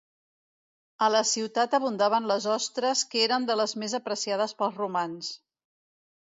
A 1.07 1.09
la 1.15 1.19
ciutat 1.31 1.75
abundaven 1.79 2.29
les 2.31 2.47
ostres 2.53 3.05
que 3.11 3.21
eren 3.27 3.45
de 3.51 3.59
les 3.61 3.77
més 3.83 3.95
apreciades 3.99 4.57
pels 4.63 4.81
romans. 4.83 5.31